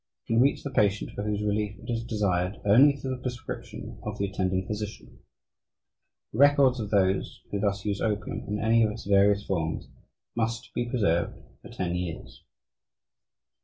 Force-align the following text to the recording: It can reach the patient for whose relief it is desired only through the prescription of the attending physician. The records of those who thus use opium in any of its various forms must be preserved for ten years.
It 0.25 0.33
can 0.33 0.41
reach 0.41 0.63
the 0.63 0.71
patient 0.71 1.11
for 1.11 1.21
whose 1.21 1.43
relief 1.43 1.77
it 1.77 1.87
is 1.87 2.03
desired 2.03 2.59
only 2.65 2.95
through 2.97 3.11
the 3.15 3.21
prescription 3.21 3.99
of 4.01 4.17
the 4.17 4.25
attending 4.25 4.65
physician. 4.65 5.19
The 6.33 6.39
records 6.39 6.79
of 6.79 6.89
those 6.89 7.41
who 7.51 7.59
thus 7.59 7.85
use 7.85 8.01
opium 8.01 8.39
in 8.47 8.57
any 8.57 8.81
of 8.81 8.89
its 8.89 9.05
various 9.05 9.45
forms 9.45 9.89
must 10.35 10.73
be 10.73 10.89
preserved 10.89 11.37
for 11.61 11.69
ten 11.69 11.95
years. 11.95 12.41